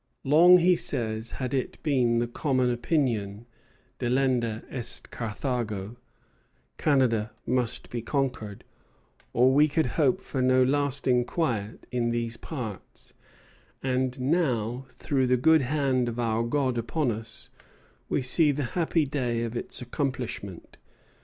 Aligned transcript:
"Long," 0.23 0.57
he 0.57 0.75
says, 0.75 1.33
"had 1.33 1.53
it 1.53 1.77
been 1.83 2.17
the 2.17 2.27
common 2.27 2.71
opinion, 2.71 3.45
Delenda 3.99 4.63
est 4.67 5.11
Carthago, 5.11 5.95
Canada 6.79 7.29
must 7.45 7.91
be 7.91 8.01
conquered, 8.01 8.63
or 9.31 9.53
we 9.53 9.67
could 9.67 9.85
hope 10.01 10.19
for 10.21 10.41
no 10.41 10.63
lasting 10.63 11.25
quiet 11.25 11.85
in 11.91 12.09
these 12.09 12.35
parts; 12.35 13.13
and 13.83 14.19
now, 14.19 14.87
through 14.89 15.27
the 15.27 15.37
good 15.37 15.61
hand 15.61 16.09
of 16.09 16.19
our 16.19 16.41
God 16.41 16.79
upon 16.79 17.11
us, 17.11 17.51
we 18.09 18.23
see 18.23 18.51
the 18.51 18.63
happy 18.73 19.05
day 19.05 19.43
of 19.43 19.55
its 19.55 19.83
accomplishment. 19.83 20.77